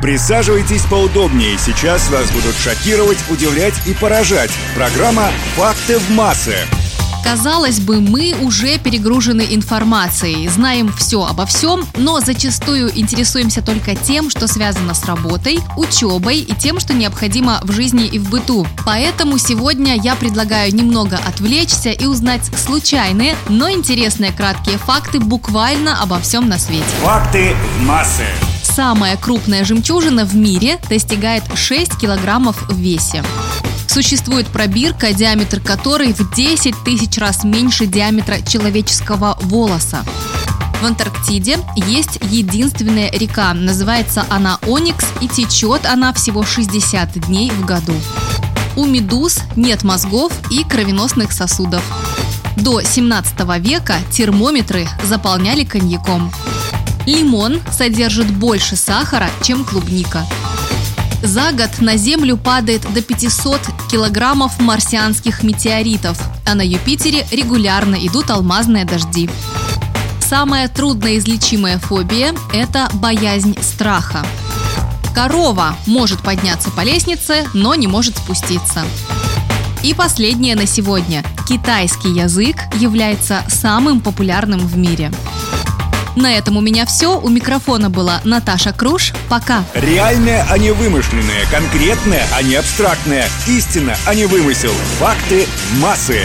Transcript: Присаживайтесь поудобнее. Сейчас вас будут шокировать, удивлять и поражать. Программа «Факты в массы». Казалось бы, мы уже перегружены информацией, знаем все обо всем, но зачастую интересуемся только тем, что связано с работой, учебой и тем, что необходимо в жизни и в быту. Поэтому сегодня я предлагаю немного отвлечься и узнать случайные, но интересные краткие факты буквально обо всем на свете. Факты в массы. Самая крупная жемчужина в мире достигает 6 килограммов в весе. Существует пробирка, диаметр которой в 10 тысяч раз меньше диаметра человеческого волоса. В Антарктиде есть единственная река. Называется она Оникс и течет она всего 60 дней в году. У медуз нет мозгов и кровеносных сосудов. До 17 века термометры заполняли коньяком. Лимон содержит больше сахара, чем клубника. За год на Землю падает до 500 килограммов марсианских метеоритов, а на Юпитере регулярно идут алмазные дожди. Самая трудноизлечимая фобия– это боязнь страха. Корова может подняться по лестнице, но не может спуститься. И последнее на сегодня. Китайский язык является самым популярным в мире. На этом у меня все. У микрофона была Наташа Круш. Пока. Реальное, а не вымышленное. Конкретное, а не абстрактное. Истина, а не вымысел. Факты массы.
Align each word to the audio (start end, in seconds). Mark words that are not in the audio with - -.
Присаживайтесь 0.00 0.82
поудобнее. 0.82 1.58
Сейчас 1.58 2.08
вас 2.10 2.30
будут 2.30 2.54
шокировать, 2.56 3.18
удивлять 3.30 3.74
и 3.86 3.94
поражать. 3.94 4.50
Программа 4.74 5.30
«Факты 5.56 5.98
в 5.98 6.10
массы». 6.10 6.54
Казалось 7.24 7.80
бы, 7.80 8.00
мы 8.00 8.34
уже 8.40 8.78
перегружены 8.78 9.44
информацией, 9.50 10.48
знаем 10.48 10.90
все 10.92 11.24
обо 11.24 11.44
всем, 11.46 11.84
но 11.96 12.20
зачастую 12.20 12.96
интересуемся 12.96 13.60
только 13.60 13.94
тем, 13.96 14.30
что 14.30 14.46
связано 14.46 14.94
с 14.94 15.04
работой, 15.04 15.58
учебой 15.76 16.38
и 16.38 16.54
тем, 16.54 16.80
что 16.80 16.94
необходимо 16.94 17.60
в 17.64 17.72
жизни 17.72 18.06
и 18.06 18.18
в 18.18 18.30
быту. 18.30 18.66
Поэтому 18.86 19.36
сегодня 19.36 19.94
я 20.00 20.14
предлагаю 20.14 20.74
немного 20.74 21.18
отвлечься 21.18 21.90
и 21.90 22.06
узнать 22.06 22.46
случайные, 22.56 23.36
но 23.48 23.70
интересные 23.70 24.32
краткие 24.32 24.78
факты 24.78 25.18
буквально 25.18 26.00
обо 26.00 26.20
всем 26.20 26.48
на 26.48 26.58
свете. 26.58 26.86
Факты 27.02 27.54
в 27.78 27.84
массы. 27.84 28.24
Самая 28.78 29.16
крупная 29.16 29.64
жемчужина 29.64 30.24
в 30.24 30.36
мире 30.36 30.78
достигает 30.88 31.42
6 31.52 31.98
килограммов 31.98 32.62
в 32.68 32.78
весе. 32.78 33.24
Существует 33.88 34.46
пробирка, 34.46 35.12
диаметр 35.12 35.58
которой 35.58 36.12
в 36.12 36.32
10 36.32 36.76
тысяч 36.84 37.18
раз 37.18 37.42
меньше 37.42 37.86
диаметра 37.86 38.36
человеческого 38.40 39.36
волоса. 39.40 40.04
В 40.80 40.86
Антарктиде 40.86 41.58
есть 41.74 42.20
единственная 42.30 43.10
река. 43.10 43.52
Называется 43.52 44.24
она 44.30 44.60
Оникс 44.64 45.06
и 45.20 45.26
течет 45.26 45.84
она 45.84 46.12
всего 46.12 46.44
60 46.44 47.26
дней 47.26 47.50
в 47.50 47.64
году. 47.64 47.94
У 48.76 48.84
медуз 48.84 49.40
нет 49.56 49.82
мозгов 49.82 50.32
и 50.52 50.62
кровеносных 50.62 51.32
сосудов. 51.32 51.82
До 52.54 52.80
17 52.80 53.40
века 53.58 53.96
термометры 54.12 54.86
заполняли 55.02 55.64
коньяком. 55.64 56.30
Лимон 57.08 57.62
содержит 57.72 58.30
больше 58.30 58.76
сахара, 58.76 59.30
чем 59.42 59.64
клубника. 59.64 60.26
За 61.22 61.52
год 61.52 61.80
на 61.80 61.96
Землю 61.96 62.36
падает 62.36 62.82
до 62.92 63.00
500 63.00 63.62
килограммов 63.90 64.60
марсианских 64.60 65.42
метеоритов, 65.42 66.20
а 66.44 66.54
на 66.54 66.60
Юпитере 66.60 67.26
регулярно 67.32 67.94
идут 67.94 68.28
алмазные 68.30 68.84
дожди. 68.84 69.30
Самая 70.20 70.68
трудноизлечимая 70.68 71.78
фобия– 71.78 72.34
это 72.52 72.90
боязнь 72.92 73.56
страха. 73.62 74.22
Корова 75.14 75.76
может 75.86 76.20
подняться 76.20 76.70
по 76.70 76.82
лестнице, 76.82 77.48
но 77.54 77.74
не 77.74 77.86
может 77.86 78.18
спуститься. 78.18 78.84
И 79.82 79.94
последнее 79.94 80.56
на 80.56 80.66
сегодня. 80.66 81.24
Китайский 81.48 82.10
язык 82.10 82.56
является 82.74 83.44
самым 83.48 84.00
популярным 84.00 84.60
в 84.60 84.76
мире. 84.76 85.10
На 86.18 86.36
этом 86.36 86.56
у 86.56 86.60
меня 86.60 86.84
все. 86.84 87.16
У 87.20 87.28
микрофона 87.28 87.90
была 87.90 88.20
Наташа 88.24 88.72
Круш. 88.72 89.12
Пока. 89.28 89.62
Реальное, 89.72 90.44
а 90.50 90.58
не 90.58 90.72
вымышленное. 90.72 91.46
Конкретное, 91.48 92.26
а 92.34 92.42
не 92.42 92.56
абстрактное. 92.56 93.28
Истина, 93.46 93.96
а 94.04 94.16
не 94.16 94.26
вымысел. 94.26 94.72
Факты 94.98 95.46
массы. 95.80 96.22